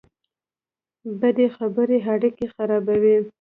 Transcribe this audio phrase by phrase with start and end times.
[1.19, 3.15] بدې خبرې اړیکې خرابوي